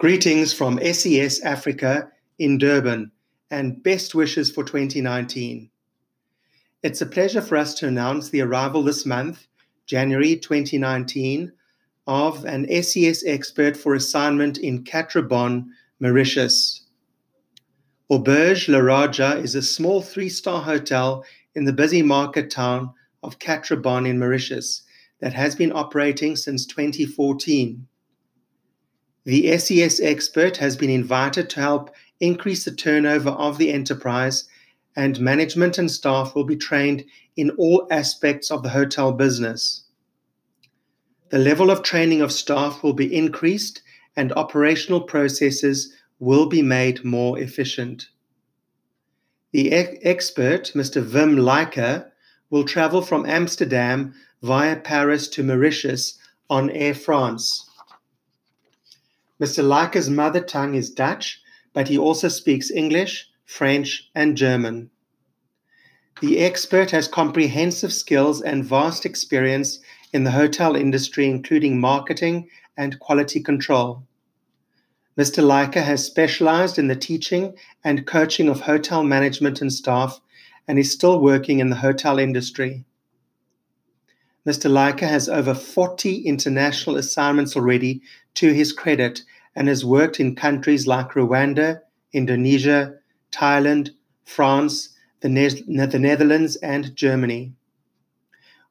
Greetings 0.00 0.54
from 0.54 0.80
SES 0.82 1.42
Africa 1.42 2.10
in 2.38 2.56
Durban 2.56 3.12
and 3.50 3.82
best 3.82 4.14
wishes 4.14 4.50
for 4.50 4.64
2019. 4.64 5.68
It's 6.82 7.02
a 7.02 7.06
pleasure 7.06 7.42
for 7.42 7.58
us 7.58 7.74
to 7.74 7.86
announce 7.86 8.30
the 8.30 8.40
arrival 8.40 8.82
this 8.82 9.04
month, 9.04 9.46
January 9.84 10.36
2019, 10.36 11.52
of 12.06 12.46
an 12.46 12.66
SES 12.82 13.24
expert 13.26 13.76
for 13.76 13.92
assignment 13.92 14.56
in 14.56 14.86
Quatre 14.86 15.20
Bornes, 15.20 15.66
Mauritius. 16.00 16.86
Auberge 18.10 18.70
La 18.70 18.78
Raja 18.78 19.36
is 19.36 19.54
a 19.54 19.60
small 19.60 20.00
three 20.00 20.30
star 20.30 20.62
hotel 20.62 21.26
in 21.54 21.66
the 21.66 21.74
busy 21.74 22.00
market 22.00 22.50
town 22.50 22.90
of 23.22 23.38
Quatre 23.38 23.76
Bornes 23.76 24.08
in 24.08 24.18
Mauritius 24.18 24.82
that 25.20 25.34
has 25.34 25.54
been 25.54 25.72
operating 25.72 26.36
since 26.36 26.64
2014. 26.64 27.86
The 29.24 29.58
SES 29.58 30.00
expert 30.00 30.56
has 30.56 30.76
been 30.76 30.90
invited 30.90 31.50
to 31.50 31.60
help 31.60 31.90
increase 32.20 32.64
the 32.64 32.70
turnover 32.70 33.30
of 33.30 33.58
the 33.58 33.70
enterprise, 33.70 34.44
and 34.96 35.20
management 35.20 35.78
and 35.78 35.90
staff 35.90 36.34
will 36.34 36.44
be 36.44 36.56
trained 36.56 37.04
in 37.36 37.50
all 37.50 37.86
aspects 37.90 38.50
of 38.50 38.62
the 38.62 38.70
hotel 38.70 39.12
business. 39.12 39.84
The 41.30 41.38
level 41.38 41.70
of 41.70 41.82
training 41.82 42.22
of 42.22 42.32
staff 42.32 42.82
will 42.82 42.92
be 42.92 43.14
increased, 43.14 43.82
and 44.16 44.32
operational 44.32 45.02
processes 45.02 45.92
will 46.18 46.46
be 46.46 46.62
made 46.62 47.04
more 47.04 47.38
efficient. 47.38 48.08
The 49.52 49.68
e- 49.68 49.98
expert, 50.02 50.72
Mr. 50.74 51.04
Wim 51.04 51.36
Leiker, 51.36 52.10
will 52.50 52.64
travel 52.64 53.00
from 53.00 53.26
Amsterdam 53.26 54.14
via 54.42 54.76
Paris 54.76 55.28
to 55.28 55.42
Mauritius 55.42 56.18
on 56.48 56.70
Air 56.70 56.94
France. 56.94 57.69
Mr. 59.40 59.64
Leiker's 59.64 60.10
mother 60.10 60.40
tongue 60.40 60.74
is 60.74 60.90
Dutch, 60.90 61.40
but 61.72 61.88
he 61.88 61.96
also 61.96 62.28
speaks 62.28 62.70
English, 62.70 63.28
French, 63.46 64.10
and 64.14 64.36
German. 64.36 64.90
The 66.20 66.40
expert 66.40 66.90
has 66.90 67.08
comprehensive 67.08 67.92
skills 67.92 68.42
and 68.42 68.62
vast 68.62 69.06
experience 69.06 69.78
in 70.12 70.24
the 70.24 70.32
hotel 70.32 70.76
industry, 70.76 71.26
including 71.26 71.80
marketing 71.80 72.50
and 72.76 73.00
quality 73.00 73.40
control. 73.40 74.04
Mr. 75.16 75.42
Leiker 75.42 75.82
has 75.82 76.04
specialized 76.04 76.78
in 76.78 76.88
the 76.88 76.96
teaching 76.96 77.54
and 77.82 78.06
coaching 78.06 78.48
of 78.48 78.60
hotel 78.60 79.02
management 79.02 79.62
and 79.62 79.72
staff 79.72 80.20
and 80.68 80.78
is 80.78 80.92
still 80.92 81.18
working 81.18 81.60
in 81.60 81.70
the 81.70 81.76
hotel 81.76 82.18
industry. 82.18 82.84
Mr. 84.46 84.70
Leiker 84.70 85.08
has 85.08 85.28
over 85.28 85.54
40 85.54 86.20
international 86.20 86.96
assignments 86.96 87.56
already 87.56 88.00
to 88.34 88.52
his 88.52 88.72
credit 88.72 89.22
and 89.54 89.68
has 89.68 89.84
worked 89.84 90.18
in 90.18 90.34
countries 90.34 90.86
like 90.86 91.10
Rwanda, 91.10 91.80
Indonesia, 92.12 92.94
Thailand, 93.32 93.90
France, 94.24 94.96
the, 95.20 95.28
ne- 95.28 95.48
the 95.48 95.98
Netherlands, 95.98 96.56
and 96.56 96.96
Germany. 96.96 97.52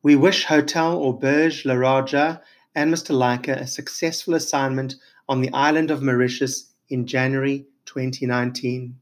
We 0.02 0.16
wish 0.16 0.46
Hotel 0.46 0.98
Auberge 1.00 1.66
La 1.66 1.76
Raja 1.76 2.42
and 2.74 2.92
Mr. 2.94 3.14
Leiker 3.14 3.60
a 3.60 3.68
successful 3.68 4.34
assignment 4.34 4.96
on 5.28 5.42
the 5.42 5.52
island 5.54 5.92
of 5.92 6.02
Mauritius 6.02 6.72
in 6.90 7.06
January 7.06 7.66
2019. 7.86 8.96